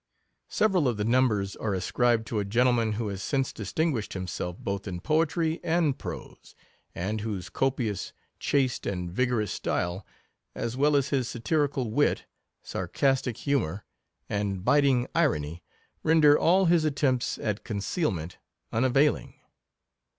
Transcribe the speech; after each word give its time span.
Several 0.49 0.87
of 0.87 0.97
the 0.97 1.03
numbers 1.05 1.55
are 1.57 1.75
ascribed 1.75 2.25
to 2.25 2.39
a 2.39 2.43
gentleman 2.43 2.93
who 2.93 3.09
has 3.09 3.21
since 3.21 3.53
distinguished 3.53 4.15
him 4.15 4.25
self 4.25 4.57
both 4.57 4.87
in 4.87 4.99
poetry 4.99 5.59
and 5.63 5.95
prose, 5.95 6.55
and 6.95 7.21
whose 7.21 7.49
co 7.49 7.69
pious, 7.69 8.11
chaste, 8.39 8.87
and 8.87 9.11
vigorous 9.11 9.51
style, 9.51 10.03
as 10.55 10.75
well 10.75 10.95
as 10.95 11.09
his 11.09 11.27
satirical 11.27 11.91
wit, 11.91 12.25
sarcastic 12.63 13.37
humour, 13.37 13.85
and 14.27 14.65
bit 14.65 14.85
ing 14.85 15.07
irony, 15.13 15.61
render 16.01 16.35
all 16.35 16.65
his 16.65 16.83
attempts 16.83 17.37
at 17.37 17.63
conceal 17.63 18.09
ment 18.09 18.39
unavailing. 18.73 19.35